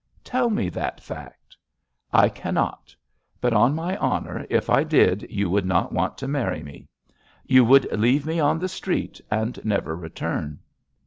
"Tell 0.23 0.49
me 0.49 0.67
that 0.69 0.99
fact." 0.99 1.55
"I 2.11 2.27
cannot. 2.27 2.95
But, 3.39 3.53
on 3.53 3.75
my 3.75 3.95
honor, 3.97 4.47
if 4.49 4.67
I 4.67 4.83
did 4.83 5.27
you 5.29 5.47
would 5.51 5.63
not 5.63 5.91
want 5.93 6.17
to 6.17 6.27
marry 6.27 6.63
me. 6.63 6.87
You 7.45 7.63
w^uld 7.63 7.85
leave 7.95 8.25
me 8.25 8.39
on 8.39 8.57
the 8.57 8.67
street 8.67 9.21
and 9.29 9.63
never 9.63 9.95
return." 9.95 10.57